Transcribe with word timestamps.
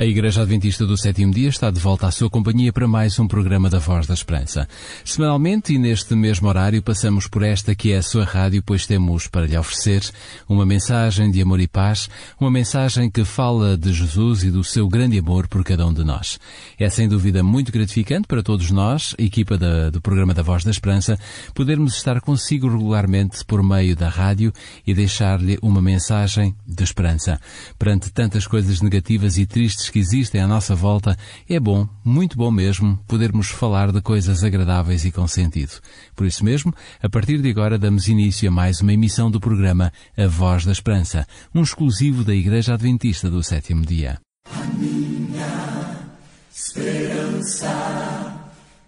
A 0.00 0.04
Igreja 0.06 0.40
Adventista 0.40 0.86
do 0.86 0.96
Sétimo 0.96 1.30
Dia 1.30 1.50
está 1.50 1.70
de 1.70 1.78
volta 1.78 2.06
à 2.06 2.10
sua 2.10 2.30
companhia 2.30 2.72
para 2.72 2.88
mais 2.88 3.18
um 3.18 3.28
programa 3.28 3.68
da 3.68 3.78
Voz 3.78 4.06
da 4.06 4.14
Esperança. 4.14 4.66
Semanalmente 5.04 5.74
e 5.74 5.78
neste 5.78 6.14
mesmo 6.14 6.48
horário 6.48 6.82
passamos 6.82 7.28
por 7.28 7.42
esta 7.42 7.74
que 7.74 7.92
é 7.92 7.98
a 7.98 8.02
sua 8.02 8.24
rádio, 8.24 8.62
pois 8.64 8.86
temos 8.86 9.28
para 9.28 9.46
lhe 9.46 9.58
oferecer 9.58 10.02
uma 10.48 10.64
mensagem 10.64 11.30
de 11.30 11.42
amor 11.42 11.60
e 11.60 11.68
paz, 11.68 12.08
uma 12.40 12.50
mensagem 12.50 13.10
que 13.10 13.26
fala 13.26 13.76
de 13.76 13.92
Jesus 13.92 14.42
e 14.42 14.50
do 14.50 14.64
seu 14.64 14.88
grande 14.88 15.18
amor 15.18 15.46
por 15.46 15.62
cada 15.62 15.86
um 15.86 15.92
de 15.92 16.02
nós. 16.02 16.40
É 16.78 16.88
sem 16.88 17.06
dúvida 17.06 17.42
muito 17.42 17.70
gratificante 17.70 18.26
para 18.26 18.42
todos 18.42 18.70
nós, 18.70 19.14
equipa 19.18 19.58
da, 19.58 19.90
do 19.90 20.00
programa 20.00 20.32
da 20.32 20.42
Voz 20.42 20.64
da 20.64 20.70
Esperança, 20.70 21.18
podermos 21.54 21.94
estar 21.96 22.22
consigo 22.22 22.70
regularmente 22.70 23.44
por 23.44 23.62
meio 23.62 23.94
da 23.94 24.08
rádio 24.08 24.50
e 24.86 24.94
deixar-lhe 24.94 25.58
uma 25.60 25.82
mensagem 25.82 26.56
de 26.66 26.82
esperança. 26.82 27.38
Perante 27.78 28.10
tantas 28.10 28.46
coisas 28.46 28.80
negativas 28.80 29.36
e 29.36 29.44
tristes 29.44 29.89
que 29.90 29.98
existem 29.98 30.40
à 30.40 30.46
nossa 30.46 30.74
volta, 30.74 31.16
é 31.48 31.58
bom, 31.58 31.88
muito 32.04 32.36
bom 32.36 32.50
mesmo, 32.50 32.98
podermos 33.06 33.48
falar 33.48 33.92
de 33.92 34.00
coisas 34.00 34.44
agradáveis 34.44 35.04
e 35.04 35.12
com 35.12 35.26
sentido. 35.26 35.72
Por 36.14 36.26
isso 36.26 36.44
mesmo, 36.44 36.72
a 37.02 37.08
partir 37.08 37.40
de 37.42 37.50
agora 37.50 37.78
damos 37.78 38.08
início 38.08 38.48
a 38.48 38.52
mais 38.52 38.80
uma 38.80 38.92
emissão 38.92 39.30
do 39.30 39.40
programa 39.40 39.92
A 40.16 40.26
Voz 40.26 40.64
da 40.64 40.72
Esperança, 40.72 41.26
um 41.54 41.62
exclusivo 41.62 42.24
da 42.24 42.34
Igreja 42.34 42.74
Adventista 42.74 43.28
do 43.28 43.42
Sétimo 43.42 43.84
Dia. 43.84 44.18
A 44.46 44.64
minha 44.78 46.08
esperança 46.52 47.70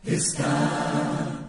está 0.04 1.41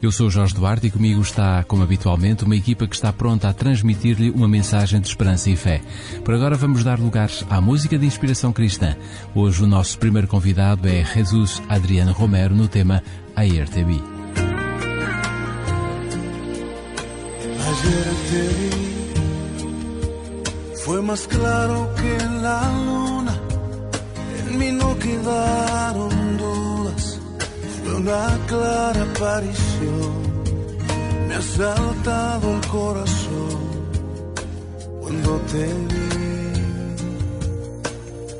Eu 0.00 0.12
sou 0.12 0.30
Jorge 0.30 0.54
Duarte 0.54 0.86
e 0.86 0.90
comigo 0.90 1.20
está, 1.20 1.64
como 1.64 1.82
habitualmente, 1.82 2.44
uma 2.44 2.54
equipa 2.54 2.86
que 2.86 2.94
está 2.94 3.12
pronta 3.12 3.48
a 3.48 3.52
transmitir-lhe 3.52 4.30
uma 4.30 4.46
mensagem 4.46 5.00
de 5.00 5.08
esperança 5.08 5.50
e 5.50 5.56
fé. 5.56 5.82
Por 6.24 6.34
agora 6.34 6.54
vamos 6.54 6.84
dar 6.84 7.00
lugar 7.00 7.28
à 7.50 7.60
música 7.60 7.98
de 7.98 8.06
inspiração 8.06 8.52
cristã. 8.52 8.94
Hoje 9.34 9.64
o 9.64 9.66
nosso 9.66 9.98
primeiro 9.98 10.28
convidado 10.28 10.86
é 10.86 11.04
Jesus 11.04 11.60
Adriano 11.68 12.12
Romero 12.12 12.54
no 12.54 12.68
tema 12.68 13.02
Ayer 13.34 13.68
te 13.68 13.82
vi. 13.82 14.00
Ayer 17.66 18.04
te 18.28 18.42
vi, 18.54 18.70
fue 20.76 21.02
claro 21.28 21.90
que 21.96 22.16
la 22.40 22.70
luna, 22.86 23.36
en 24.48 24.78
quedaron 24.98 25.04
dudas, 25.24 26.14
fue 26.14 26.23
una 27.96 28.38
clara 28.46 29.02
aparición, 29.02 30.14
me 31.28 31.34
ha 31.34 31.42
saltado 31.42 32.54
el 32.54 32.66
corazón 32.66 33.58
cuando 35.00 35.38
te 35.52 35.64
vi, 35.90 36.08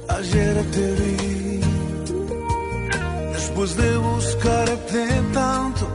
ayer 0.09 0.57
te 0.75 0.87
vi, 1.01 1.61
después 3.33 3.77
de 3.77 3.97
buscarte 3.97 5.07
tanto, 5.33 5.87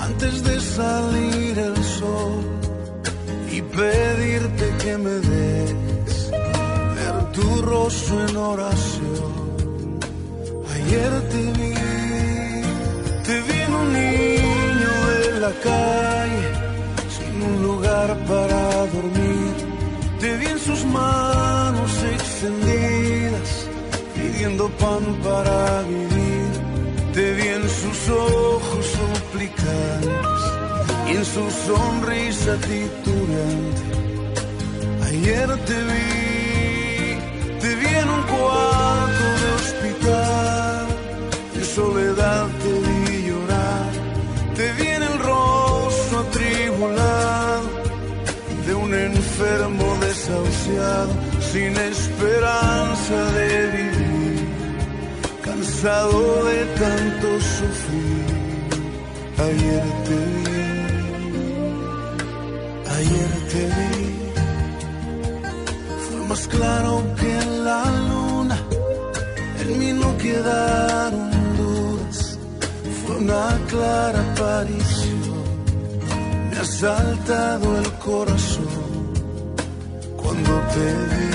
antes 0.00 0.42
de 0.44 0.60
salir 0.60 1.58
el 1.58 1.84
sol 1.84 2.42
y 3.50 3.60
pedirte 3.60 4.74
que 4.82 4.98
me 4.98 5.10
des 5.10 6.30
ver 6.96 7.32
tu 7.32 7.62
rostro 7.62 8.28
en 8.28 8.36
oración. 8.36 9.32
Ayer 10.74 11.28
te 11.30 11.51
calle, 15.62 16.48
sin 17.14 17.42
un 17.42 17.62
lugar 17.62 18.16
para 18.26 18.86
dormir. 18.86 19.54
Te 20.20 20.36
vi 20.36 20.46
en 20.46 20.58
sus 20.58 20.84
manos 20.84 21.90
extendidas, 22.14 23.68
pidiendo 24.14 24.68
pan 24.82 25.04
para 25.22 25.82
vivir. 25.82 26.50
Te 27.12 27.32
vi 27.34 27.48
en 27.48 27.68
sus 27.68 28.08
ojos 28.08 28.86
suplicantes 29.00 30.42
y 31.08 31.16
en 31.16 31.24
su 31.24 31.50
sonrisa 31.66 32.56
titubeante. 32.56 33.82
Ayer 35.08 35.48
te 35.66 35.78
vi, 35.90 37.58
te 37.60 37.74
vi 37.76 37.86
en 37.86 38.08
un 38.08 38.22
cuarto 38.22 38.71
atribulado 46.32 47.68
de 48.66 48.74
un 48.74 48.94
enfermo 48.94 49.96
desahuciado, 50.00 51.10
sin 51.52 51.76
esperanza 51.76 53.18
de 53.32 53.66
vivir, 53.76 54.48
cansado 55.44 56.44
de 56.44 56.64
tanto 56.82 57.28
sufrir. 57.40 58.22
Ayer 59.48 59.84
te 60.06 60.18
vi, 60.34 60.56
ayer 62.98 63.32
te 63.52 63.62
vi, 63.76 64.02
fue 66.08 66.20
más 66.28 66.48
claro 66.48 66.92
que 67.20 67.34
la 67.68 67.82
luna, 68.08 68.58
en 69.60 69.78
mí 69.78 69.92
no 69.92 70.16
quedaron 70.18 71.30
dudas, 71.56 72.38
fue 73.04 73.16
una 73.16 73.58
clara 73.68 74.20
aparición, 74.32 74.91
saltado 76.64 77.78
el 77.78 77.92
corazón 77.94 79.12
cuando 80.16 80.52
te 80.74 80.86
vi, 81.10 81.30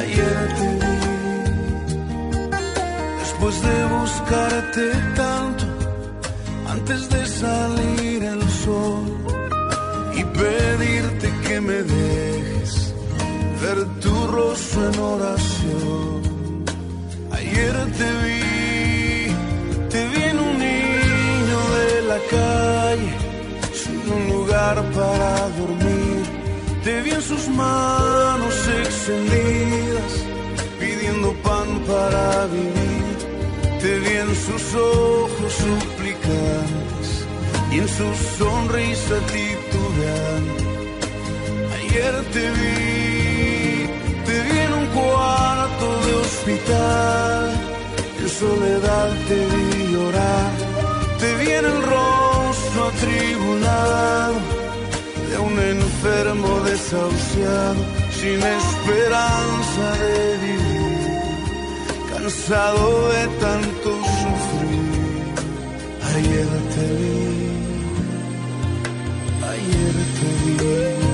ayer 0.00 0.54
te 0.58 0.68
vi 0.82 0.96
después 3.20 3.62
de 3.62 3.84
buscarte 3.96 4.90
tanto, 5.16 5.64
antes 6.68 7.08
de 7.08 7.26
salir 7.26 8.22
el 8.22 8.42
sol 8.50 9.04
y 10.14 10.24
pedirte 10.24 11.32
que 11.46 11.60
me 11.60 11.82
dejes 11.82 12.94
ver 13.62 13.84
tu 14.00 14.26
rostro 14.26 14.88
en 14.90 14.98
oración. 14.98 16.23
Un 24.12 24.28
lugar 24.28 24.76
para 24.92 25.48
dormir. 25.58 26.22
Te 26.82 27.00
vi 27.02 27.10
en 27.10 27.22
sus 27.22 27.48
manos 27.48 28.54
extendidas, 28.82 30.12
pidiendo 30.78 31.32
pan 31.42 31.68
para 31.86 32.46
vivir. 32.46 33.16
Te 33.80 33.98
vi 34.00 34.16
en 34.16 34.34
sus 34.34 34.74
ojos 34.74 35.52
suplicantes 35.52 37.26
y 37.72 37.78
en 37.78 37.88
su 37.88 38.06
sonrisa 38.38 39.16
titubeante. 39.32 40.64
Ayer 41.76 42.14
te 42.32 42.50
vi, 42.58 43.88
te 44.26 44.42
vi 44.42 44.58
en 44.58 44.72
un 44.74 44.86
cuarto 44.88 45.86
de 46.06 46.14
hospital, 46.22 47.50
en 48.20 48.28
soledad 48.28 49.10
te 49.28 49.38
vi 49.52 49.92
llorar. 49.92 50.50
Te 51.18 51.34
vi 51.36 51.50
en 51.52 51.64
el 51.64 51.82
rostro 51.82 52.23
atribulado 52.82 54.34
de 55.30 55.38
un 55.38 55.58
enfermo 55.58 56.60
desahuciado, 56.60 57.82
sin 58.10 58.40
esperanza 58.42 59.84
de 60.02 60.38
vivir 60.38 60.74
cansado 62.24 63.08
de 63.10 63.26
tanto 63.38 63.90
sufrir. 64.20 64.84
Ayer 66.14 66.48
te 66.74 66.86
vi, 66.98 67.24
ayer 69.52 69.94
te 70.16 70.28
vi. 70.44 71.13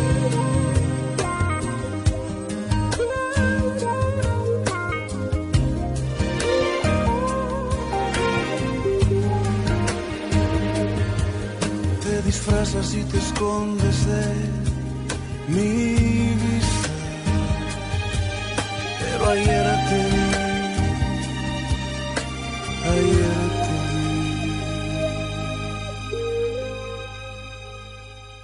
Te 13.11 13.19
escondes 13.19 14.07
de 14.07 14.60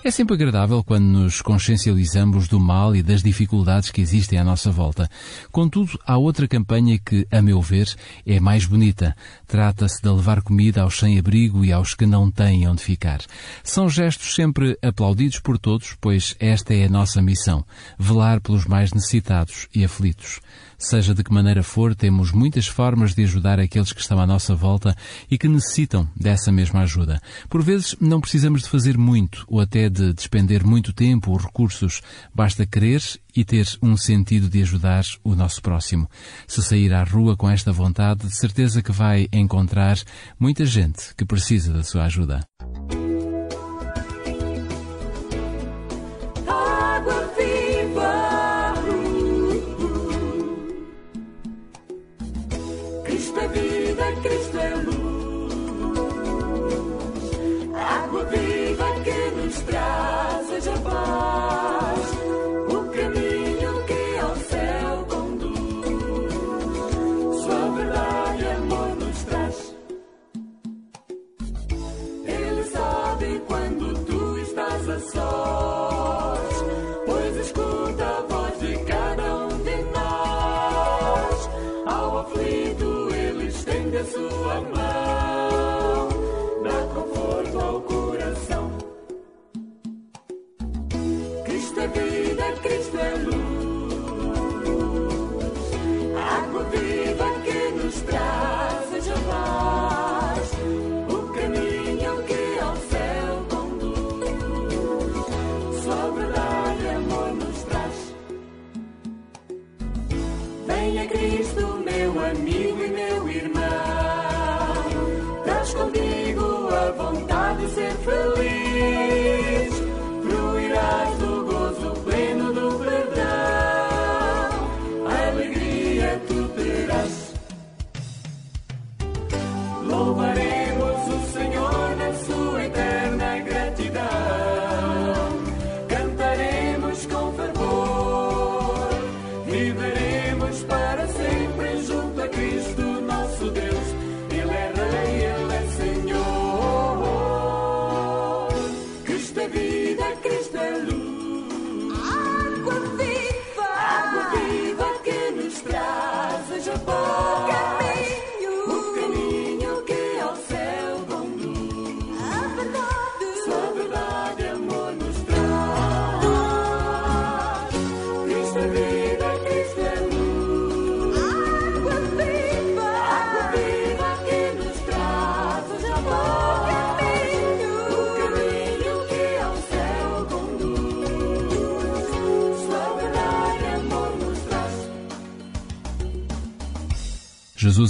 É 0.07 0.11
sempre 0.13 0.37
agradável 0.37 0.85
quando 0.85 1.05
nos 1.05 1.43
consciencializamos 1.43 2.47
do 2.47 2.61
mal 2.61 2.95
e 2.95 3.03
das 3.03 3.25
dificuldades 3.25 3.91
que 3.91 4.01
existem 4.01 4.39
à 4.39 4.45
nossa 4.45 4.71
volta. 4.71 5.11
Contudo, 5.51 5.99
há 6.07 6.17
outra 6.17 6.47
campanha 6.47 6.97
que, 6.97 7.27
a 7.29 7.43
meu 7.43 7.61
ver, 7.61 7.93
é 8.25 8.39
mais 8.39 8.67
bonita. 8.67 9.17
Trata-se 9.49 10.01
de 10.01 10.09
levar 10.09 10.43
comida 10.43 10.83
aos 10.83 10.97
sem-abrigo 10.97 11.65
e 11.65 11.73
aos 11.73 11.93
que 11.93 12.07
não 12.07 12.31
têm 12.31 12.69
onde 12.69 12.85
ficar. 12.85 13.19
São 13.65 13.89
gestos 13.89 14.33
sempre 14.37 14.79
aplaudidos 14.81 15.41
por 15.41 15.59
todos, 15.59 15.97
pois 16.01 16.37
esta 16.39 16.73
é 16.73 16.85
a 16.85 16.89
nossa 16.89 17.21
missão: 17.21 17.67
velar 17.99 18.41
pelos 18.41 18.65
mais 18.65 18.93
necessitados 18.93 19.67
e 19.75 19.85
aflitos. 19.85 20.39
Seja 20.79 21.15
de 21.15 21.25
que 21.25 21.33
maneira 21.33 21.63
for, 21.63 21.95
temos 21.95 22.33
muitas 22.33 22.67
formas 22.67 23.15
de 23.15 23.25
ajudar 23.25 23.59
aqueles 23.59 23.93
que 23.93 24.01
estão 24.01 24.21
à 24.21 24.27
nossa 24.27 24.55
volta 24.55 24.95
e 25.31 25.39
que 25.39 25.49
necessitam 25.49 26.09
dessa 26.15 26.53
mesma 26.53 26.81
ajuda. 26.81 27.21
Por 27.49 27.63
vezes 27.63 27.97
não 28.01 28.21
precisamos 28.21 28.63
de 28.63 28.69
fazer 28.69 28.99
muito 28.99 29.45
ou 29.49 29.61
até 29.61 29.89
de 29.89 30.13
despender 30.13 30.67
muito 30.67 30.93
tempo 30.93 31.31
ou 31.31 31.37
recursos. 31.37 32.03
Basta 32.35 32.67
querer 32.67 33.03
e 33.35 33.45
ter 33.45 33.67
um 33.83 33.97
sentido 33.97 34.49
de 34.49 34.63
ajudar 34.63 35.05
o 35.23 35.35
nosso 35.35 35.63
próximo. 35.63 36.09
Se 36.47 36.63
sair 36.63 36.93
à 36.93 37.05
rua 37.05 37.37
com 37.37 37.49
esta 37.49 37.73
vontade, 37.73 38.27
de 38.27 38.37
certeza 38.37 38.83
que 38.83 38.93
vai 38.93 39.29
encontrar 39.33 39.99
muita 40.39 40.65
gente 40.65 41.15
que 41.17 41.25
precisa 41.25 41.73
da 41.73 41.83
sua 41.83 42.05
ajuda. 42.05 42.47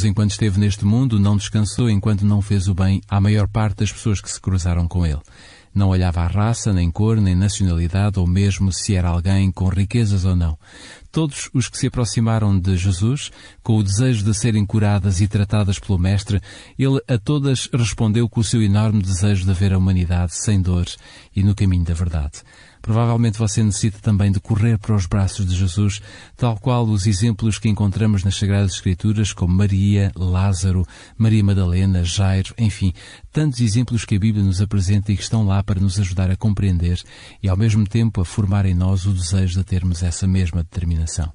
Enquanto 0.06 0.31
esteve 0.31 0.58
neste 0.58 0.85
mundo, 0.85 1.19
não 1.19 1.37
descansou 1.37 1.91
enquanto 1.91 2.25
não 2.25 2.41
fez 2.41 2.69
o 2.69 2.75
bem 2.75 3.00
à 3.08 3.20
maior 3.20 3.49
parte 3.49 3.79
das 3.79 3.93
pessoas 3.93 4.20
que 4.20 4.31
se 4.31 4.41
cruzaram 4.41 4.87
com 4.88 5.05
ele. 5.05 5.20
Não 5.76 5.91
olhava 5.91 6.23
a 6.23 6.26
raça, 6.26 6.73
nem 6.73 6.91
cor, 6.91 7.20
nem 7.20 7.35
nacionalidade, 7.35 8.19
ou 8.19 8.26
mesmo 8.26 8.73
se 8.73 8.94
era 8.94 9.11
alguém 9.11 9.53
com 9.53 9.69
riquezas 9.69 10.25
ou 10.25 10.35
não. 10.35 10.56
Todos 11.12 11.50
os 11.53 11.69
que 11.69 11.76
se 11.76 11.88
aproximaram 11.88 12.58
de 12.58 12.79
Jesus, 12.79 13.31
com 13.62 13.76
o 13.76 13.82
desejo 13.82 14.25
de 14.25 14.32
serem 14.32 14.64
curadas 14.64 15.20
e 15.20 15.29
tratadas 15.29 15.79
pelo 15.79 15.99
Mestre, 15.99 16.41
ele 16.79 16.99
a 17.06 17.19
todas 17.19 17.69
respondeu 17.75 18.27
com 18.27 18.41
o 18.41 18.44
seu 18.44 18.63
enorme 18.63 19.03
desejo 19.03 19.44
de 19.44 19.53
ver 19.53 19.75
a 19.75 19.79
humanidade 19.79 20.34
sem 20.34 20.63
dor 20.63 20.86
e 21.34 21.43
no 21.43 21.55
caminho 21.55 21.84
da 21.84 21.93
verdade. 21.93 22.43
Provavelmente 22.86 23.36
você 23.36 23.64
necessita 23.64 23.98
também 24.00 24.31
de 24.31 24.38
correr 24.38 24.78
para 24.78 24.94
os 24.94 25.06
braços 25.06 25.44
de 25.44 25.56
Jesus, 25.56 26.00
tal 26.36 26.56
qual 26.56 26.86
os 26.86 27.05
exemplos 27.05 27.58
que 27.58 27.69
encontramos 27.69 28.22
nas 28.22 28.36
Sagradas 28.36 28.74
Escrituras, 28.74 29.32
como 29.32 29.52
Maria, 29.52 30.12
Lázaro, 30.14 30.86
Maria 31.19 31.43
Madalena, 31.43 32.05
Jairo, 32.05 32.55
enfim, 32.56 32.94
tantos 33.32 33.58
exemplos 33.58 34.05
que 34.05 34.14
a 34.14 34.19
Bíblia 34.20 34.44
nos 34.44 34.62
apresenta 34.62 35.10
e 35.10 35.16
que 35.16 35.22
estão 35.24 35.44
lá 35.44 35.64
para 35.64 35.81
nos 35.81 35.98
ajudar 35.98 36.31
a 36.31 36.36
compreender 36.36 37.02
e, 37.43 37.48
ao 37.48 37.56
mesmo 37.56 37.84
tempo, 37.88 38.20
a 38.20 38.24
formar 38.24 38.64
em 38.66 38.74
nós 38.74 39.05
o 39.05 39.12
desejo 39.12 39.58
de 39.58 39.64
termos 39.64 40.05
essa 40.05 40.28
mesma 40.28 40.62
determinação. 40.62 41.32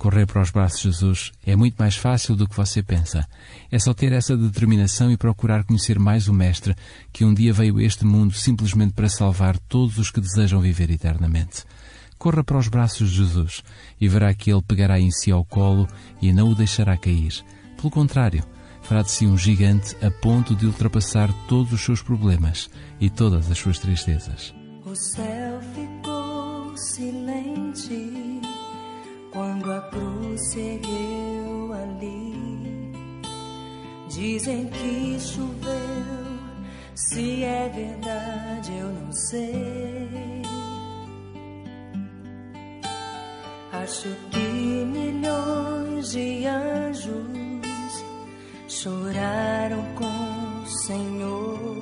Correr 0.00 0.24
para 0.24 0.40
os 0.40 0.50
braços 0.50 0.78
de 0.78 0.84
Jesus 0.84 1.30
é 1.44 1.54
muito 1.54 1.74
mais 1.78 1.94
fácil 1.94 2.34
do 2.34 2.48
que 2.48 2.56
você 2.56 2.82
pensa. 2.82 3.28
É 3.70 3.78
só 3.78 3.92
ter 3.92 4.12
essa 4.12 4.34
determinação 4.34 5.12
e 5.12 5.16
procurar 5.18 5.62
conhecer 5.62 5.98
mais 5.98 6.26
o 6.26 6.32
Mestre, 6.32 6.74
que 7.12 7.22
um 7.22 7.34
dia 7.34 7.52
veio 7.52 7.76
a 7.76 7.82
este 7.82 8.06
mundo 8.06 8.32
simplesmente 8.32 8.94
para 8.94 9.10
salvar 9.10 9.58
todos 9.58 9.98
os 9.98 10.10
que 10.10 10.18
desejam 10.18 10.58
viver 10.58 10.90
eternamente. 10.90 11.64
Corra 12.16 12.42
para 12.42 12.56
os 12.56 12.66
braços 12.66 13.10
de 13.10 13.16
Jesus 13.18 13.62
e 14.00 14.08
verá 14.08 14.32
que 14.32 14.50
ele 14.50 14.62
pegará 14.62 14.98
em 14.98 15.10
si 15.10 15.30
ao 15.30 15.44
colo 15.44 15.86
e 16.22 16.32
não 16.32 16.48
o 16.48 16.54
deixará 16.54 16.96
cair. 16.96 17.44
Pelo 17.76 17.90
contrário, 17.90 18.42
fará 18.80 19.02
de 19.02 19.10
si 19.10 19.26
um 19.26 19.36
gigante 19.36 19.94
a 20.02 20.10
ponto 20.10 20.56
de 20.56 20.64
ultrapassar 20.64 21.30
todos 21.46 21.74
os 21.74 21.84
seus 21.84 22.00
problemas 22.00 22.70
e 22.98 23.10
todas 23.10 23.50
as 23.50 23.58
suas 23.58 23.78
tristezas. 23.78 24.54
O 24.82 24.96
céu 24.96 25.60
ficou 25.74 26.74
silente 26.74 28.39
quando 29.32 29.72
a 29.72 29.80
cruz 29.82 30.56
ergueu 30.56 31.72
ali. 31.72 32.92
Dizem 34.08 34.66
que 34.68 35.18
choveu, 35.20 36.38
se 36.94 37.44
é 37.44 37.68
verdade 37.68 38.76
eu 38.76 38.88
não 38.88 39.12
sei. 39.12 40.42
Acho 43.72 44.08
que 44.30 44.38
milhões 44.38 46.10
de 46.10 46.46
anjos 46.46 48.04
choraram 48.68 49.82
com 49.94 50.62
o 50.62 50.66
Senhor. 50.66 51.80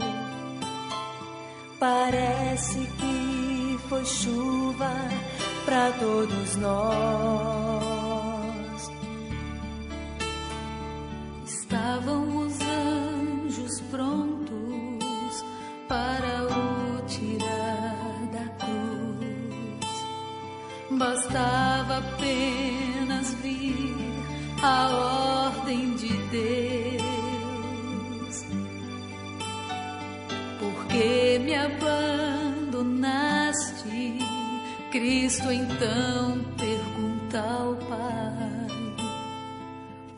Parece 1.81 2.81
que 2.99 3.78
foi 3.88 4.05
chuva 4.05 4.93
para 5.68 5.92
todos 5.92 6.56
nós. 6.56 8.90
Estavam 11.46 12.38
os 12.38 12.58
anjos 12.62 13.80
prontos 13.90 15.44
para 15.87 16.44
o 16.44 17.02
tirar 17.06 18.26
da 18.32 18.48
cruz. 18.64 20.06
Bastava 20.92 21.98
apenas 21.98 23.34
vir 23.42 23.94
a 24.62 24.88
ordem 25.50 25.94
de 25.96 26.08
Deus. 26.28 27.04
Porque 30.58 31.38
me 31.44 31.54
abandonaste, 31.54 33.98
Cristo 34.99 35.52
então 35.52 36.40
pergunta 36.57 37.38
ao 37.38 37.76
Pai. 37.87 38.59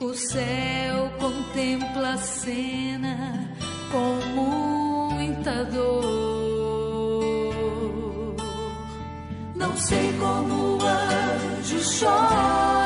O 0.01 0.15
céu 0.15 1.11
contempla 1.19 2.15
a 2.15 2.17
cena 2.17 3.47
com 3.93 4.15
muita 4.35 5.67
dor. 5.67 6.07
Não 9.55 9.77
sei 9.77 10.15
como 10.19 10.79
o 10.79 10.81
anjo 10.83 11.79
choram, 11.81 12.80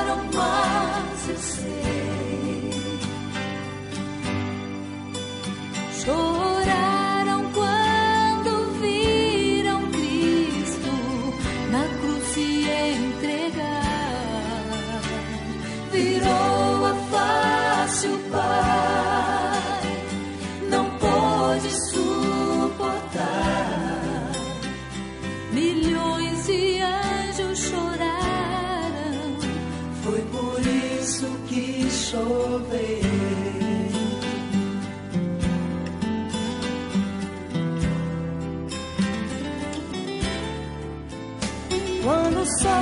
Quando 42.05 42.43
o 42.43 42.47
sol 42.61 42.74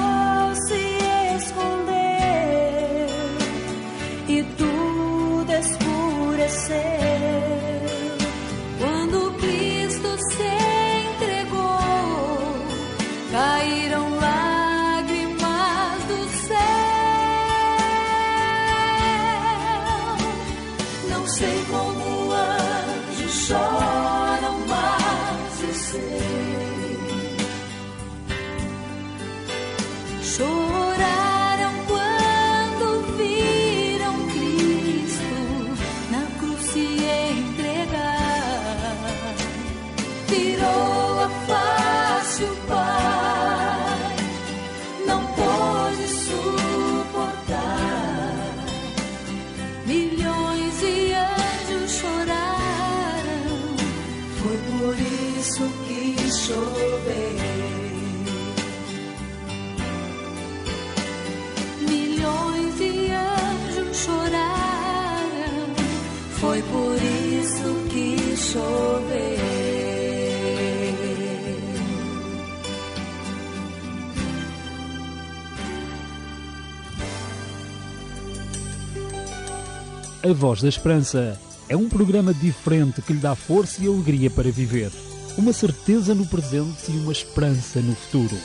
A 80.24 80.32
Voz 80.32 80.62
da 80.62 80.68
Esperança 80.68 81.36
é 81.68 81.76
um 81.76 81.88
programa 81.88 82.32
diferente 82.32 83.02
que 83.02 83.12
lhe 83.12 83.18
dá 83.18 83.34
força 83.34 83.82
e 83.82 83.88
alegria 83.88 84.30
para 84.30 84.52
viver. 84.52 84.92
Uma 85.36 85.52
certeza 85.52 86.14
no 86.14 86.24
presente 86.24 86.92
e 86.92 86.96
uma 86.98 87.10
esperança 87.10 87.80
no 87.80 87.92
futuro. 87.96 88.36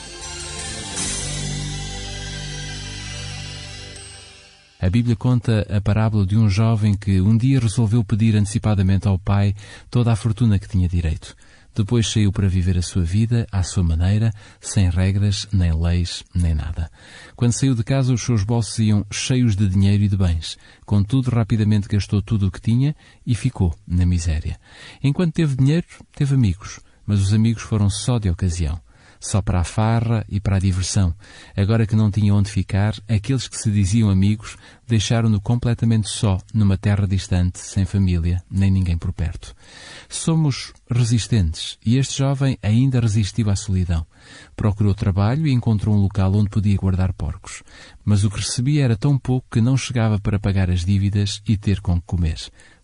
A 4.80 4.90
Bíblia 4.90 5.14
conta 5.14 5.64
a 5.70 5.80
parábola 5.80 6.26
de 6.26 6.36
um 6.36 6.48
jovem 6.48 6.96
que 6.96 7.20
um 7.20 7.36
dia 7.36 7.60
resolveu 7.60 8.02
pedir 8.02 8.34
antecipadamente 8.34 9.06
ao 9.06 9.16
pai 9.16 9.54
toda 9.88 10.10
a 10.10 10.16
fortuna 10.16 10.58
que 10.58 10.68
tinha 10.68 10.88
direito. 10.88 11.36
Depois 11.74 12.08
saiu 12.08 12.32
para 12.32 12.48
viver 12.48 12.76
a 12.76 12.82
sua 12.82 13.02
vida 13.02 13.46
à 13.52 13.62
sua 13.62 13.82
maneira, 13.82 14.32
sem 14.60 14.90
regras, 14.90 15.46
nem 15.52 15.72
leis, 15.72 16.24
nem 16.34 16.54
nada. 16.54 16.90
Quando 17.36 17.52
saiu 17.52 17.74
de 17.74 17.84
casa, 17.84 18.12
os 18.12 18.22
seus 18.22 18.42
bolsos 18.42 18.78
iam 18.78 19.06
cheios 19.10 19.54
de 19.54 19.68
dinheiro 19.68 20.02
e 20.02 20.08
de 20.08 20.16
bens. 20.16 20.56
Contudo, 20.84 21.30
rapidamente 21.30 21.88
gastou 21.88 22.20
tudo 22.20 22.48
o 22.48 22.50
que 22.50 22.60
tinha 22.60 22.96
e 23.26 23.34
ficou 23.34 23.74
na 23.86 24.04
miséria. 24.04 24.58
Enquanto 25.02 25.34
teve 25.34 25.56
dinheiro, 25.56 25.86
teve 26.16 26.34
amigos, 26.34 26.80
mas 27.06 27.20
os 27.20 27.32
amigos 27.32 27.62
foram 27.62 27.88
só 27.88 28.18
de 28.18 28.28
ocasião 28.28 28.80
só 29.20 29.42
para 29.42 29.60
a 29.60 29.64
farra 29.64 30.24
e 30.28 30.40
para 30.40 30.56
a 30.56 30.60
diversão. 30.60 31.14
Agora 31.56 31.86
que 31.86 31.96
não 31.96 32.10
tinha 32.10 32.34
onde 32.34 32.50
ficar, 32.50 32.94
aqueles 33.08 33.48
que 33.48 33.56
se 33.56 33.70
diziam 33.70 34.10
amigos 34.10 34.56
deixaram-no 34.86 35.40
completamente 35.40 36.08
só, 36.08 36.38
numa 36.54 36.78
terra 36.78 37.06
distante, 37.06 37.58
sem 37.58 37.84
família, 37.84 38.42
nem 38.50 38.70
ninguém 38.70 38.96
por 38.96 39.12
perto. 39.12 39.54
Somos 40.08 40.72
resistentes 40.90 41.78
e 41.84 41.98
este 41.98 42.18
jovem 42.18 42.58
ainda 42.62 43.00
resistiu 43.00 43.50
à 43.50 43.56
solidão. 43.56 44.06
Procurou 44.56 44.94
trabalho 44.94 45.46
e 45.46 45.52
encontrou 45.52 45.94
um 45.94 46.00
local 46.00 46.34
onde 46.34 46.50
podia 46.50 46.76
guardar 46.76 47.12
porcos. 47.12 47.62
Mas 48.04 48.24
o 48.24 48.30
que 48.30 48.38
recebia 48.38 48.84
era 48.84 48.96
tão 48.96 49.18
pouco 49.18 49.46
que 49.50 49.60
não 49.60 49.76
chegava 49.76 50.18
para 50.18 50.40
pagar 50.40 50.70
as 50.70 50.84
dívidas 50.84 51.42
e 51.46 51.56
ter 51.56 51.80
com 51.80 52.00
que 52.00 52.06
comer. 52.06 52.38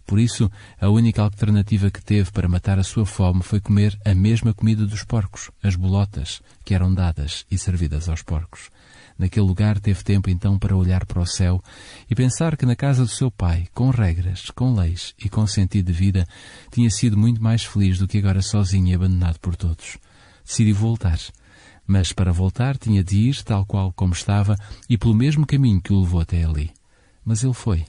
Por 0.06 0.18
isso, 0.18 0.50
a 0.78 0.88
única 0.88 1.23
alternativa 1.23 1.90
que 1.90 2.02
teve 2.02 2.30
para 2.30 2.49
matar 2.49 2.78
a 2.78 2.84
sua 2.84 3.06
fome 3.06 3.42
foi 3.42 3.61
comer 3.61 3.99
a 4.04 4.14
mesma 4.14 4.52
comida 4.52 4.87
dos 4.87 5.02
porcos, 5.02 5.50
as 5.62 5.76
bolotas, 5.76 6.42
que 6.64 6.75
eram 6.75 6.92
dadas 6.92 7.46
e 7.50 7.56
servidas 7.56 8.08
aos 8.08 8.23
porcos. 8.23 8.70
Naquele 9.18 9.46
lugar 9.46 9.78
teve 9.78 10.02
tempo 10.02 10.28
então 10.28 10.58
para 10.58 10.76
olhar 10.76 11.06
para 11.06 11.20
o 11.20 11.26
céu 11.26 11.62
e 12.11 12.14
pensar 12.14 12.56
que 12.56 12.66
na 12.66 12.75
casa 12.75 13.02
do 13.02 13.08
seu 13.08 13.30
pai, 13.30 13.68
com 13.73 13.90
regras, 13.90 14.50
com 14.50 14.75
leis 14.75 15.14
e 15.25 15.28
com 15.28 15.46
sentido 15.46 15.87
de 15.87 15.92
vida, 15.92 16.26
tinha 16.70 16.90
sido 16.90 17.16
muito 17.16 17.42
mais 17.42 17.64
feliz 17.64 17.99
do 17.99 18.08
que 18.08 18.18
agora 18.18 18.42
sozinho 18.42 18.88
e 18.88 18.94
abandonado 18.94 19.38
por 19.38 19.54
todos. 19.54 19.99
Decidiu 20.44 20.75
voltar. 20.75 21.18
Mas 21.87 22.12
para 22.12 22.32
voltar 22.32 22.76
tinha 22.76 23.04
de 23.04 23.16
ir 23.16 23.42
tal 23.42 23.64
qual 23.64 23.92
como 23.92 24.14
estava 24.14 24.56
e 24.88 24.99
pelo 24.99 25.14
mesmo 25.14 25.46
caminho 25.46 25.80
que 25.80 25.92
o 25.92 26.00
levou 26.00 26.20
até 26.20 26.44
ali. 26.44 26.73
Mas 27.25 27.44
ele 27.44 27.54
foi. 27.54 27.84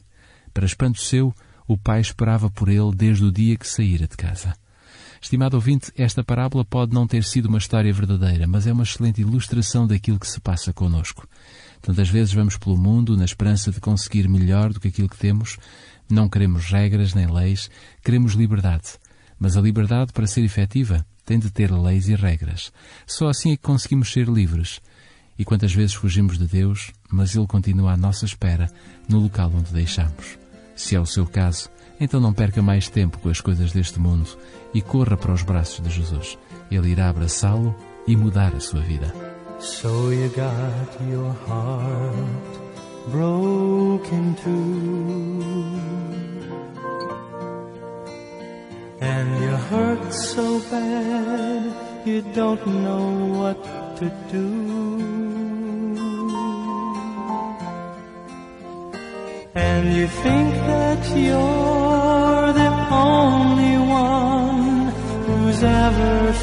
Para 0.53 0.65
espanto 0.65 1.01
seu, 1.01 1.33
o 1.67 1.77
pai 1.77 1.99
esperava 1.99 2.49
por 2.49 2.69
ele 2.69 2.93
desde 2.95 3.25
o 3.25 3.31
dia 3.31 3.57
que 3.57 3.67
saíra 3.67 4.07
de 4.07 4.15
casa. 4.15 4.53
Estimado 5.21 5.55
ouvinte, 5.55 5.91
esta 5.97 6.23
parábola 6.23 6.63
pode 6.63 6.93
não 6.93 7.07
ter 7.07 7.23
sido 7.23 7.47
uma 7.47 7.57
história 7.57 7.91
verdadeira, 7.91 8.45
mas 8.45 8.67
é 8.67 8.73
uma 8.73 8.83
excelente 8.83 9.21
ilustração 9.21 9.87
daquilo 9.87 10.19
que 10.19 10.27
se 10.27 10.39
passa 10.39 10.71
conosco. 10.71 11.27
Tantas 11.81 12.09
vezes 12.09 12.33
vamos 12.33 12.57
pelo 12.57 12.77
mundo 12.77 13.17
na 13.17 13.25
esperança 13.25 13.71
de 13.71 13.79
conseguir 13.79 14.27
melhor 14.27 14.71
do 14.71 14.79
que 14.79 14.89
aquilo 14.89 15.09
que 15.09 15.17
temos. 15.17 15.57
Não 16.09 16.29
queremos 16.29 16.65
regras 16.65 17.13
nem 17.13 17.25
leis, 17.25 17.69
queremos 18.03 18.33
liberdade. 18.33 18.99
Mas 19.39 19.57
a 19.57 19.61
liberdade, 19.61 20.13
para 20.13 20.27
ser 20.27 20.43
efetiva, 20.43 21.05
tem 21.25 21.39
de 21.39 21.49
ter 21.49 21.71
leis 21.71 22.07
e 22.07 22.15
regras. 22.15 22.71
Só 23.07 23.27
assim 23.27 23.51
é 23.51 23.57
que 23.57 23.63
conseguimos 23.63 24.11
ser 24.11 24.27
livres. 24.27 24.79
E 25.37 25.43
quantas 25.43 25.73
vezes 25.73 25.95
fugimos 25.95 26.37
de 26.37 26.45
Deus, 26.45 26.91
mas 27.09 27.35
Ele 27.35 27.47
continua 27.47 27.93
à 27.93 27.97
nossa 27.97 28.25
espera 28.25 28.69
no 29.09 29.19
local 29.19 29.51
onde 29.53 29.73
deixamos. 29.73 30.44
Se 30.75 30.95
é 30.95 30.99
o 30.99 31.05
seu 31.05 31.25
caso, 31.25 31.69
então 31.99 32.19
não 32.19 32.33
perca 32.33 32.61
mais 32.61 32.89
tempo 32.89 33.17
com 33.19 33.29
as 33.29 33.39
coisas 33.39 33.71
deste 33.71 33.99
mundo 33.99 34.29
e 34.73 34.81
corra 34.81 35.15
para 35.15 35.31
os 35.31 35.41
braços 35.41 35.81
de 35.81 35.89
Jesus. 35.89 36.37
Ele 36.69 36.89
irá 36.89 37.09
abraçá-lo 37.09 37.73
e 38.05 38.15
mudar 38.15 38.53
a 38.53 38.59
sua 38.59 38.81
vida. 38.81 39.13
So 39.59 40.11
you 40.11 40.29
got 40.29 41.09
your 41.09 41.33
heart 41.47 42.59
broken 43.09 44.35
too. 44.43 45.43
And 49.01 49.43
you 49.43 49.55
hurt 49.71 50.13
so 50.13 50.59
bad 50.69 51.73
you 52.05 52.21
don't 52.33 52.65
know 52.67 53.39
what 53.39 53.63
to 53.97 54.11
do. 54.31 54.64
And 59.85 59.93
you 59.93 60.07
think 60.07 60.55
that 60.55 61.15
you're 61.15 62.53
the 62.53 62.71
only 62.91 63.77
one 63.77 64.87
who's 65.25 65.61
ever 65.61 66.33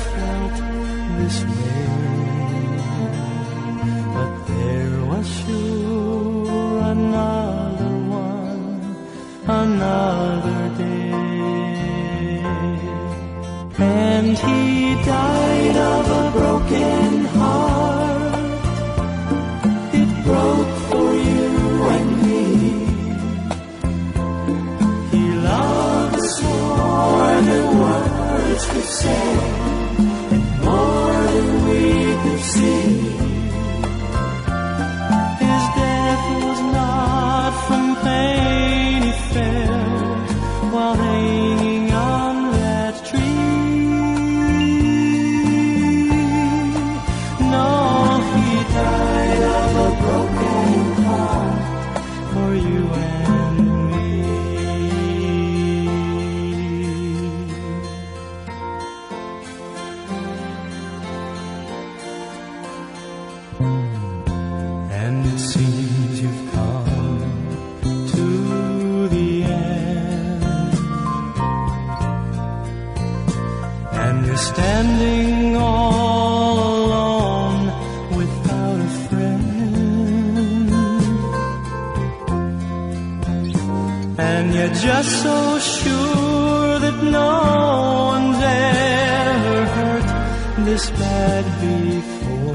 this 90.73 90.89
bad 90.93 91.45
before. 91.61 92.55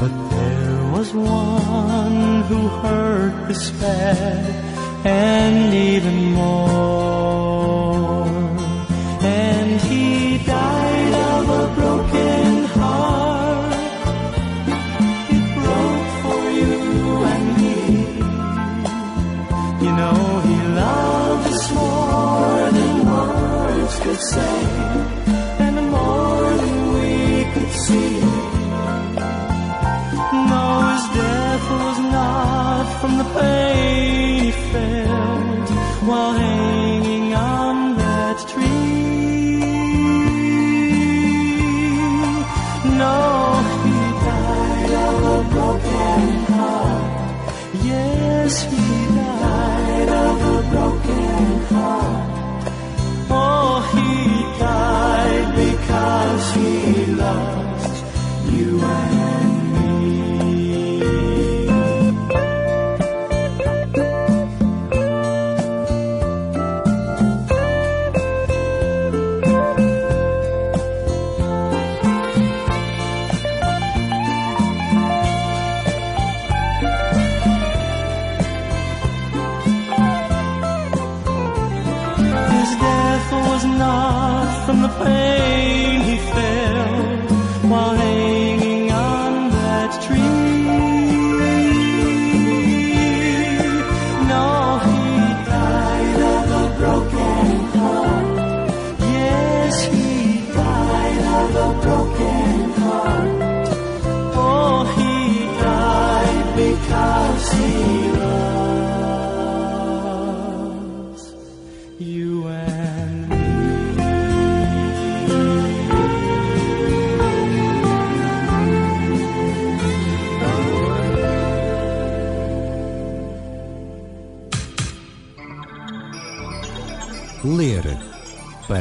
But 0.00 0.14
there 0.30 0.78
was 0.96 1.08
one 1.12 2.42
who 2.48 2.60
hurt 2.82 3.34
this 3.48 3.70
bad 3.72 4.42
and 5.04 5.74
even 5.74 6.18
more. 6.32 8.26
And 9.20 9.80
he 9.82 10.38
died 10.38 11.14
of 11.34 11.44
a 11.62 11.64
broken 11.78 12.46
heart. 12.78 13.74
It 15.36 15.44
broke 15.60 16.10
for 16.22 16.42
you 16.60 16.74
and 17.32 17.46
me. 17.60 17.78
You 19.84 19.92
know 20.00 20.16
he 20.48 20.56
loved 20.82 21.46
us 21.54 21.64
more 21.80 22.62
than 22.78 22.92
words 23.12 23.94
could 24.04 24.22
say, 24.32 24.71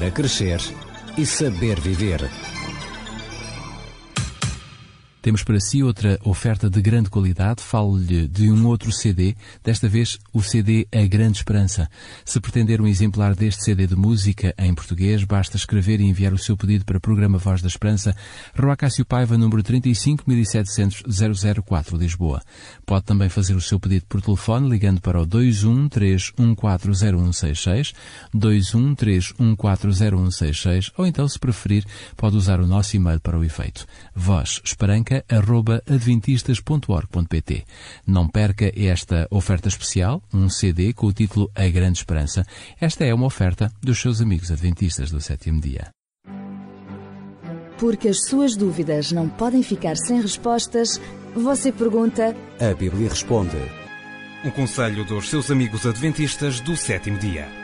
para 0.02 0.10
crescer 0.10 0.60
e 1.16 1.28
saber 1.28 1.80
viver. 1.80 2.51
Temos 5.22 5.44
para 5.44 5.60
si 5.60 5.84
outra 5.84 6.18
oferta 6.24 6.68
de 6.68 6.82
grande 6.82 7.08
qualidade. 7.10 7.62
Falo-lhe 7.62 8.28
de 8.28 8.52
um 8.52 8.66
outro 8.66 8.92
CD, 8.92 9.36
desta 9.64 9.88
vez 9.88 10.18
o 10.34 10.42
CD 10.42 10.88
A 10.92 11.06
Grande 11.06 11.38
Esperança. 11.38 11.88
Se 12.26 12.40
pretender 12.40 12.82
um 12.82 12.88
exemplar 12.88 13.36
deste 13.36 13.64
CD 13.64 13.86
de 13.86 13.96
música 13.96 14.52
em 14.58 14.74
português, 14.74 15.24
basta 15.24 15.58
escrever 15.58 16.02
e 16.02 16.06
enviar 16.06 16.34
o 16.34 16.40
seu 16.40 16.58
pedido 16.58 16.86
para 16.86 16.98
o 16.98 17.02
programa 17.02 17.38
Voz 17.38 17.62
da 17.62 17.68
Esperança, 17.68 18.16
Rua 18.58 18.76
Cássio 18.76 19.06
Paiva, 19.06 19.38
número 19.38 19.62
35700 19.62 21.04
004, 21.64 21.98
Lisboa. 21.98 22.42
Pode 22.84 23.06
também 23.06 23.30
fazer 23.30 23.54
o 23.54 23.62
seu 23.62 23.80
pedido 23.80 24.08
por 24.10 24.24
telefone 24.24 24.70
ligando 24.70 25.02
para 25.02 25.22
o 25.22 25.28
213140166, 25.28 27.94
213140166, 28.36 30.92
ou 30.98 31.06
então, 31.06 31.28
se 31.28 31.38
preferir, 31.38 31.86
pode 32.18 32.36
usar 32.36 32.60
o 32.60 32.66
nosso 32.66 32.96
e-mail 32.96 33.20
para 33.20 33.38
o 33.38 33.44
efeito. 33.44 33.86
Voz 34.16 34.60
Esperanca 34.64 35.11
adventistas.org.pt. 35.88 37.64
Não 38.06 38.28
perca 38.28 38.72
esta 38.76 39.28
oferta 39.30 39.68
especial, 39.68 40.22
um 40.34 40.50
CD 40.50 40.94
com 40.94 41.08
o 41.08 41.14
título 41.14 41.50
A 41.56 41.68
Grande 41.68 41.98
Esperança. 41.98 42.46
Esta 42.80 43.06
é 43.06 43.14
uma 43.14 43.26
oferta 43.26 43.72
dos 43.82 44.00
seus 44.00 44.22
amigos 44.22 44.52
adventistas 44.52 45.12
do 45.12 45.20
sétimo 45.20 45.60
dia. 45.60 45.90
Porque 47.78 48.10
as 48.10 48.26
suas 48.26 48.56
dúvidas 48.56 49.12
não 49.12 49.28
podem 49.28 49.64
ficar 49.64 49.96
sem 49.98 50.22
respostas, 50.22 51.02
você 51.36 51.72
pergunta. 51.72 52.36
A 52.60 52.74
Bíblia 52.76 53.10
responde. 53.10 53.58
Um 54.46 54.52
conselho 54.52 55.04
dos 55.06 55.30
seus 55.30 55.50
amigos 55.52 55.86
adventistas 55.86 56.60
do 56.60 56.76
sétimo 56.76 57.18
dia. 57.18 57.61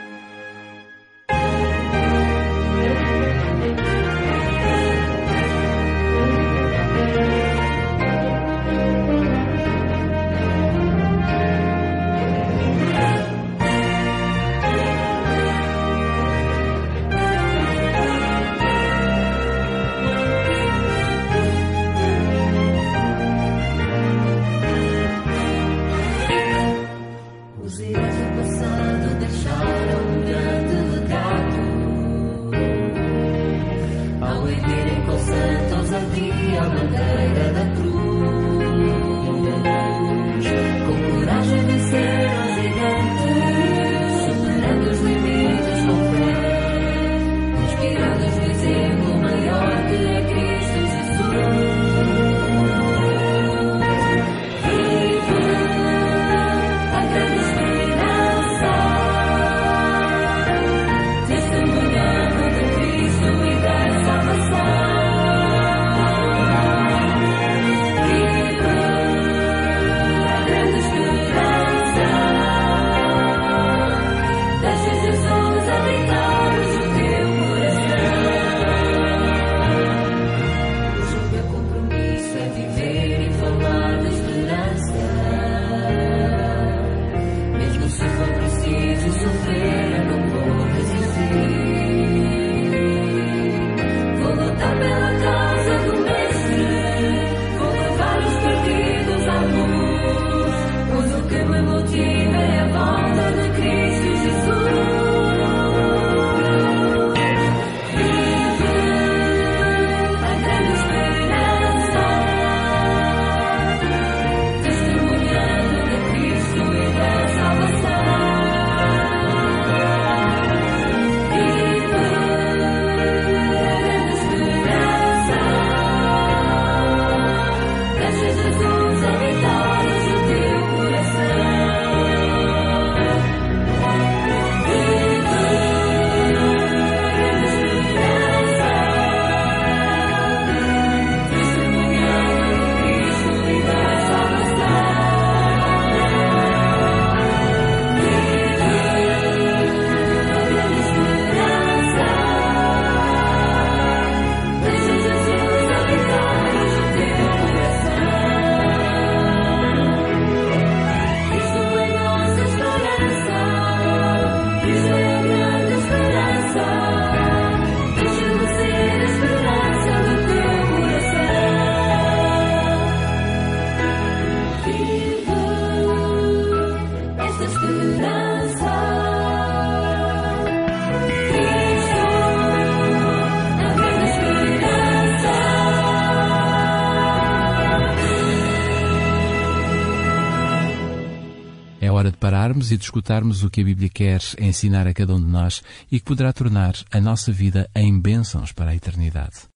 E 192.70 192.76
de 192.76 192.84
escutarmos 192.84 193.42
o 193.42 193.50
que 193.50 193.60
a 193.60 193.64
Bíblia 193.64 193.88
quer 193.88 194.20
ensinar 194.38 194.86
a 194.86 194.94
cada 194.94 195.14
um 195.14 195.20
de 195.20 195.26
nós 195.26 195.62
e 195.90 195.98
que 195.98 196.04
poderá 196.04 196.32
tornar 196.32 196.74
a 196.90 197.00
nossa 197.00 197.32
vida 197.32 197.68
em 197.74 197.98
bênçãos 197.98 198.52
para 198.52 198.70
a 198.70 198.74
eternidade. 198.76 199.48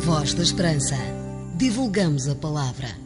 Voz 0.00 0.34
da 0.34 0.42
Esperança. 0.42 0.96
Divulgamos 1.56 2.28
a 2.28 2.34
palavra. 2.34 3.03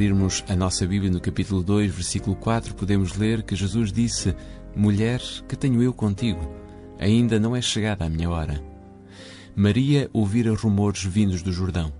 Abrirmos 0.00 0.42
a 0.48 0.56
nossa 0.56 0.86
Bíblia 0.86 1.10
no 1.10 1.20
capítulo 1.20 1.62
2, 1.62 1.92
versículo 1.94 2.34
4, 2.34 2.74
podemos 2.74 3.18
ler 3.18 3.42
que 3.42 3.54
Jesus 3.54 3.92
disse: 3.92 4.34
Mulher, 4.74 5.20
que 5.46 5.54
tenho 5.54 5.82
eu 5.82 5.92
contigo? 5.92 6.40
Ainda 6.98 7.38
não 7.38 7.54
é 7.54 7.60
chegada 7.60 8.06
a 8.06 8.08
minha 8.08 8.30
hora. 8.30 8.64
Maria 9.54 10.08
ouvira 10.10 10.54
rumores 10.54 11.04
vindos 11.04 11.42
do 11.42 11.52
Jordão. 11.52 11.92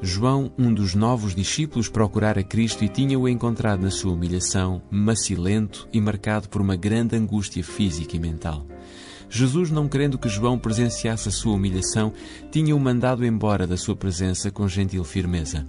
João, 0.00 0.50
um 0.58 0.72
dos 0.72 0.94
novos 0.94 1.34
discípulos, 1.34 1.90
procurara 1.90 2.42
Cristo 2.42 2.84
e 2.84 2.88
tinha-o 2.88 3.28
encontrado 3.28 3.82
na 3.82 3.90
sua 3.90 4.14
humilhação, 4.14 4.80
macilento 4.90 5.86
e 5.92 6.00
marcado 6.00 6.48
por 6.48 6.62
uma 6.62 6.74
grande 6.74 7.16
angústia 7.16 7.62
física 7.62 8.16
e 8.16 8.18
mental. 8.18 8.66
Jesus, 9.34 9.70
não 9.70 9.88
querendo 9.88 10.18
que 10.18 10.28
João 10.28 10.58
presenciasse 10.58 11.26
a 11.26 11.32
sua 11.32 11.54
humilhação, 11.54 12.12
tinha-o 12.50 12.78
mandado 12.78 13.24
embora 13.24 13.66
da 13.66 13.78
sua 13.78 13.96
presença 13.96 14.50
com 14.50 14.68
gentil 14.68 15.02
firmeza. 15.04 15.66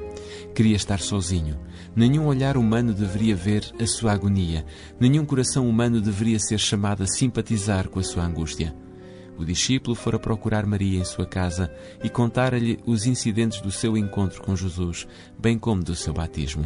Queria 0.54 0.76
estar 0.76 1.00
sozinho. 1.00 1.58
Nenhum 1.96 2.26
olhar 2.26 2.58
humano 2.58 2.94
deveria 2.94 3.36
ver 3.36 3.72
a 3.80 3.86
sua 3.86 4.14
agonia. 4.14 4.66
Nenhum 5.00 5.26
coração 5.26 5.70
humano 5.70 6.02
deveria 6.02 6.40
ser 6.40 6.60
chamado 6.60 7.04
a 7.04 7.08
simpatizar 7.08 7.88
com 7.88 8.00
a 8.00 8.04
sua 8.04 8.26
angústia. 8.26 8.76
O 9.38 9.46
discípulo 9.46 9.96
fora 9.96 10.18
procurar 10.18 10.66
Maria 10.66 11.00
em 11.00 11.06
sua 11.06 11.26
casa 11.26 11.72
e 12.04 12.10
contar-lhe 12.10 12.80
os 12.86 13.06
incidentes 13.06 13.62
do 13.62 13.72
seu 13.72 13.96
encontro 13.96 14.42
com 14.42 14.56
Jesus, 14.56 15.08
bem 15.40 15.58
como 15.58 15.84
do 15.84 15.96
seu 15.96 16.14
batismo. 16.14 16.66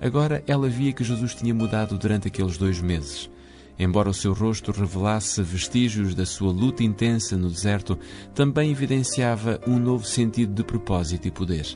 Agora 0.00 0.42
ela 0.46 0.68
via 0.68 0.92
que 0.92 1.04
Jesus 1.04 1.34
tinha 1.34 1.54
mudado 1.54 1.98
durante 1.98 2.28
aqueles 2.28 2.56
dois 2.56 2.80
meses. 2.80 3.30
Embora 3.78 4.10
o 4.10 4.14
seu 4.14 4.32
rosto 4.32 4.70
revelasse 4.70 5.42
vestígios 5.42 6.14
da 6.14 6.24
sua 6.24 6.52
luta 6.52 6.84
intensa 6.84 7.36
no 7.36 7.48
deserto, 7.48 7.98
também 8.34 8.70
evidenciava 8.70 9.60
um 9.66 9.78
novo 9.78 10.06
sentido 10.06 10.54
de 10.54 10.62
propósito 10.62 11.26
e 11.26 11.30
poder. 11.30 11.66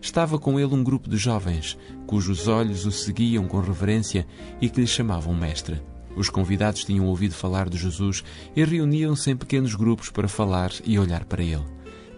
Estava 0.00 0.38
com 0.38 0.60
ele 0.60 0.74
um 0.74 0.84
grupo 0.84 1.10
de 1.10 1.16
jovens, 1.16 1.76
cujos 2.06 2.46
olhos 2.46 2.86
o 2.86 2.92
seguiam 2.92 3.46
com 3.46 3.60
reverência 3.60 4.26
e 4.60 4.68
que 4.68 4.80
lhe 4.80 4.86
chamavam 4.86 5.34
mestre. 5.34 5.82
Os 6.16 6.28
convidados 6.28 6.84
tinham 6.84 7.06
ouvido 7.06 7.34
falar 7.34 7.68
de 7.68 7.78
Jesus 7.78 8.22
e 8.54 8.64
reuniam-se 8.64 9.30
em 9.30 9.36
pequenos 9.36 9.74
grupos 9.74 10.10
para 10.10 10.28
falar 10.28 10.72
e 10.84 10.98
olhar 10.98 11.24
para 11.24 11.42
ele. 11.42 11.64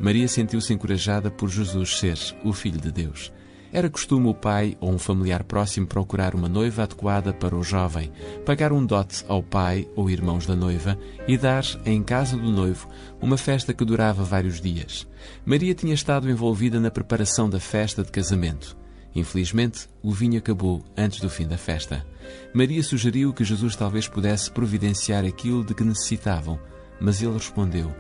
Maria 0.00 0.26
sentiu-se 0.26 0.72
encorajada 0.72 1.30
por 1.30 1.48
Jesus 1.48 1.98
ser 1.98 2.18
o 2.42 2.52
Filho 2.52 2.80
de 2.80 2.90
Deus. 2.90 3.32
Era 3.72 3.88
costume 3.88 4.28
o 4.28 4.34
pai 4.34 4.76
ou 4.80 4.92
um 4.92 4.98
familiar 4.98 5.42
próximo 5.44 5.86
procurar 5.86 6.34
uma 6.34 6.48
noiva 6.48 6.82
adequada 6.82 7.32
para 7.32 7.56
o 7.56 7.62
jovem, 7.62 8.12
pagar 8.44 8.70
um 8.70 8.84
dote 8.84 9.24
ao 9.26 9.42
pai 9.42 9.88
ou 9.96 10.10
irmãos 10.10 10.46
da 10.46 10.54
noiva 10.54 10.98
e 11.26 11.38
dar, 11.38 11.64
em 11.86 12.02
casa 12.02 12.36
do 12.36 12.50
noivo, 12.50 12.86
uma 13.18 13.38
festa 13.38 13.72
que 13.72 13.84
durava 13.84 14.22
vários 14.24 14.60
dias. 14.60 15.08
Maria 15.46 15.74
tinha 15.74 15.94
estado 15.94 16.30
envolvida 16.30 16.78
na 16.78 16.90
preparação 16.90 17.48
da 17.48 17.58
festa 17.58 18.02
de 18.02 18.12
casamento. 18.12 18.76
Infelizmente, 19.14 19.88
o 20.02 20.12
vinho 20.12 20.38
acabou 20.38 20.84
antes 20.94 21.20
do 21.20 21.30
fim 21.30 21.46
da 21.46 21.56
festa. 21.56 22.04
Maria 22.52 22.82
sugeriu 22.82 23.32
que 23.32 23.44
Jesus 23.44 23.74
talvez 23.74 24.06
pudesse 24.06 24.50
providenciar 24.50 25.24
aquilo 25.24 25.64
de 25.64 25.74
que 25.74 25.84
necessitavam, 25.84 26.60
mas 27.00 27.22
ele 27.22 27.32
respondeu: 27.32 27.90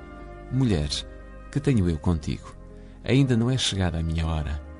Mulher, 0.50 0.90
que 1.50 1.60
tenho 1.60 1.88
eu 1.88 1.98
contigo? 1.98 2.54
Ainda 3.04 3.36
não 3.36 3.50
é 3.50 3.56
chegada 3.56 3.98
a 3.98 4.02
minha 4.02 4.26
hora. 4.26 4.71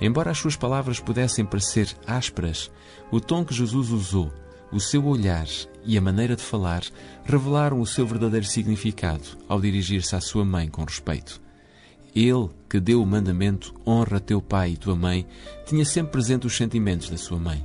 Embora 0.00 0.30
as 0.30 0.38
suas 0.38 0.56
palavras 0.56 0.98
pudessem 0.98 1.44
parecer 1.44 1.94
ásperas, 2.06 2.70
o 3.10 3.20
tom 3.20 3.44
que 3.44 3.54
Jesus 3.54 3.90
usou, 3.90 4.32
o 4.72 4.80
seu 4.80 5.04
olhar 5.06 5.46
e 5.84 5.98
a 5.98 6.00
maneira 6.00 6.36
de 6.36 6.42
falar 6.42 6.82
revelaram 7.24 7.80
o 7.80 7.86
seu 7.86 8.06
verdadeiro 8.06 8.46
significado 8.46 9.24
ao 9.48 9.60
dirigir-se 9.60 10.14
à 10.14 10.20
sua 10.20 10.44
mãe 10.44 10.68
com 10.68 10.84
respeito. 10.84 11.40
Ele, 12.14 12.48
que 12.68 12.80
deu 12.80 13.02
o 13.02 13.06
mandamento 13.06 13.74
honra 13.86 14.18
teu 14.18 14.40
pai 14.40 14.72
e 14.72 14.76
tua 14.76 14.96
mãe, 14.96 15.26
tinha 15.66 15.84
sempre 15.84 16.12
presente 16.12 16.46
os 16.46 16.56
sentimentos 16.56 17.10
da 17.10 17.16
sua 17.16 17.38
mãe. 17.38 17.64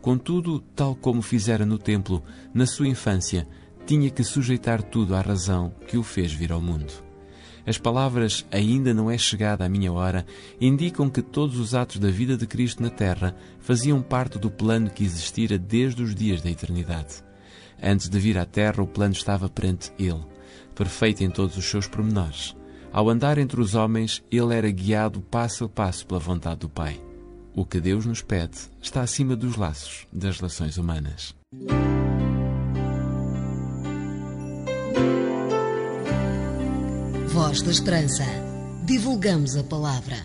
Contudo, 0.00 0.60
tal 0.74 0.94
como 0.94 1.22
fizera 1.22 1.66
no 1.66 1.78
templo, 1.78 2.22
na 2.54 2.66
sua 2.66 2.88
infância, 2.88 3.46
tinha 3.86 4.10
que 4.10 4.24
sujeitar 4.24 4.82
tudo 4.82 5.14
à 5.14 5.20
razão 5.20 5.74
que 5.86 5.96
o 5.96 6.02
fez 6.02 6.32
vir 6.32 6.52
ao 6.52 6.60
mundo. 6.60 7.11
As 7.66 7.78
palavras 7.78 8.44
ainda 8.50 8.92
não 8.92 9.10
é 9.10 9.16
chegada 9.16 9.64
a 9.64 9.68
minha 9.68 9.92
hora 9.92 10.26
indicam 10.60 11.08
que 11.08 11.22
todos 11.22 11.58
os 11.58 11.74
atos 11.74 11.98
da 11.98 12.10
vida 12.10 12.36
de 12.36 12.46
Cristo 12.46 12.82
na 12.82 12.90
Terra 12.90 13.34
faziam 13.60 14.02
parte 14.02 14.38
do 14.38 14.50
plano 14.50 14.90
que 14.90 15.04
existira 15.04 15.56
desde 15.56 16.02
os 16.02 16.14
dias 16.14 16.40
da 16.42 16.50
eternidade. 16.50 17.22
Antes 17.80 18.08
de 18.08 18.18
vir 18.18 18.38
à 18.38 18.44
Terra, 18.44 18.82
o 18.82 18.86
plano 18.86 19.12
estava 19.12 19.48
perante 19.48 19.92
Ele, 19.98 20.24
perfeito 20.74 21.22
em 21.22 21.30
todos 21.30 21.56
os 21.56 21.64
seus 21.64 21.86
pormenores. 21.86 22.56
Ao 22.92 23.08
andar 23.08 23.38
entre 23.38 23.60
os 23.60 23.74
homens, 23.74 24.22
ele 24.30 24.54
era 24.54 24.70
guiado 24.70 25.22
passo 25.22 25.64
a 25.64 25.68
passo 25.68 26.06
pela 26.06 26.20
vontade 26.20 26.60
do 26.60 26.68
Pai. 26.68 27.00
O 27.54 27.64
que 27.64 27.80
Deus 27.80 28.04
nos 28.04 28.20
pede 28.20 28.58
está 28.82 29.00
acima 29.00 29.34
dos 29.34 29.56
laços 29.56 30.06
das 30.12 30.38
relações 30.38 30.76
humanas. 30.76 31.34
Voz 37.52 37.60
da 37.60 37.70
Esperança. 37.70 38.24
Divulgamos 38.82 39.58
a 39.58 39.62
palavra. 39.62 40.16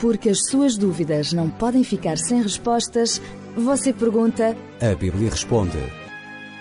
Porque 0.00 0.30
as 0.30 0.40
suas 0.48 0.76
dúvidas 0.76 1.32
não 1.32 1.48
podem 1.48 1.84
ficar 1.84 2.18
sem 2.18 2.42
respostas, 2.42 3.22
você 3.54 3.92
pergunta. 3.92 4.56
A 4.80 4.94
Bíblia 4.96 5.30
responde. 5.30 5.78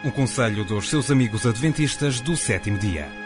Um 0.05 0.11
conselho 0.11 0.63
dos 0.63 0.91
seus 0.91 1.09
amigos 1.09 1.47
adventistas 1.47 2.19
do 2.19 2.37
sétimo 2.37 2.77
dia. 2.77 3.20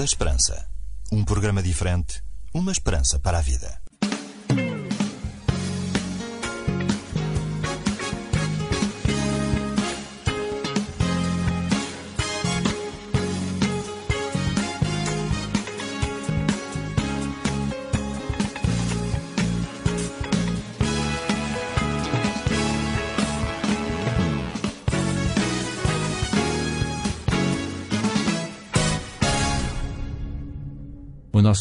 da 0.00 0.04
Esperança. 0.06 0.66
Um 1.12 1.22
programa 1.22 1.62
diferente, 1.62 2.22
uma 2.54 2.72
esperança 2.72 3.18
para 3.18 3.36
a 3.36 3.42
vida. 3.42 3.89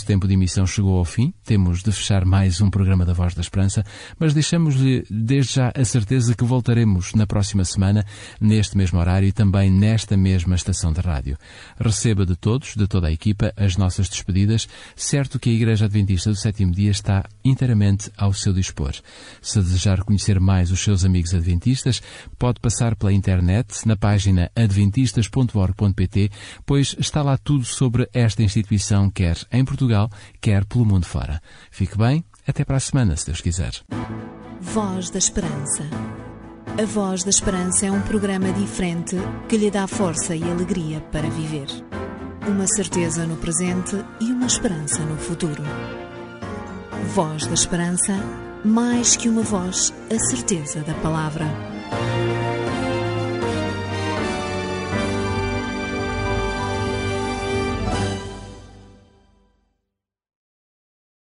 Tempo 0.09 0.27
de 0.27 0.33
emissão 0.33 0.65
chegou 0.65 0.97
ao 0.97 1.05
fim. 1.05 1.31
Temos 1.45 1.83
de 1.83 1.91
fechar 1.91 2.25
mais 2.25 2.59
um 2.61 2.69
programa 2.71 3.05
da 3.05 3.13
Voz 3.13 3.35
da 3.35 3.41
Esperança, 3.41 3.85
mas 4.17 4.33
deixamos-lhe 4.33 5.05
desde 5.07 5.53
já 5.53 5.71
a 5.75 5.85
certeza 5.85 6.33
que 6.33 6.43
voltaremos 6.43 7.13
na 7.13 7.27
próxima 7.27 7.63
semana, 7.63 8.03
neste 8.41 8.75
mesmo 8.75 8.97
horário 8.97 9.27
e 9.27 9.31
também 9.31 9.69
nesta 9.69 10.17
mesma 10.17 10.55
estação 10.55 10.91
de 10.91 10.99
rádio. 10.99 11.37
Receba 11.79 12.25
de 12.25 12.35
todos, 12.35 12.73
de 12.75 12.87
toda 12.87 13.07
a 13.07 13.11
equipa, 13.11 13.53
as 13.55 13.77
nossas 13.77 14.09
despedidas, 14.09 14.67
certo 14.95 15.37
que 15.37 15.51
a 15.51 15.53
Igreja 15.53 15.85
Adventista 15.85 16.31
do 16.31 16.35
Sétimo 16.35 16.71
Dia 16.71 16.89
está 16.89 17.23
inteiramente 17.49 18.11
ao 18.17 18.33
seu 18.33 18.53
dispor. 18.53 18.93
Se 19.41 19.59
desejar 19.59 20.03
conhecer 20.03 20.39
mais 20.39 20.71
os 20.71 20.79
seus 20.79 21.03
amigos 21.03 21.33
adventistas, 21.33 22.01
pode 22.37 22.59
passar 22.59 22.95
pela 22.95 23.13
internet 23.13 23.87
na 23.87 23.95
página 23.95 24.51
adventistas.org.pt, 24.55 26.31
pois 26.65 26.95
está 26.99 27.21
lá 27.21 27.37
tudo 27.37 27.65
sobre 27.65 28.09
esta 28.13 28.43
instituição, 28.43 29.09
quer 29.09 29.37
em 29.51 29.65
Portugal, 29.65 30.09
quer 30.39 30.65
pelo 30.65 30.85
mundo 30.85 31.05
fora. 31.05 31.41
Fique 31.71 31.97
bem, 31.97 32.23
até 32.47 32.63
para 32.63 32.77
a 32.77 32.79
semana, 32.79 33.15
se 33.15 33.25
Deus 33.25 33.41
quiser. 33.41 33.73
Voz 34.61 35.09
da 35.09 35.17
Esperança. 35.17 35.83
A 36.77 36.85
Voz 36.85 37.23
da 37.23 37.29
Esperança 37.29 37.85
é 37.85 37.91
um 37.91 38.01
programa 38.01 38.51
diferente 38.53 39.15
que 39.47 39.57
lhe 39.57 39.69
dá 39.69 39.87
força 39.87 40.35
e 40.35 40.43
alegria 40.43 41.01
para 41.11 41.29
viver. 41.29 41.67
Uma 42.47 42.67
certeza 42.67 43.25
no 43.25 43.35
presente 43.35 43.95
e 44.21 44.31
uma 44.31 44.45
esperança 44.45 45.03
no 45.03 45.17
futuro. 45.17 45.63
Voz 47.07 47.47
da 47.47 47.53
Esperança, 47.53 48.13
mais 48.63 49.15
que 49.15 49.29
uma 49.29 49.41
voz, 49.41 49.93
a 50.13 50.19
certeza 50.19 50.81
da 50.81 50.93
palavra. 50.95 51.45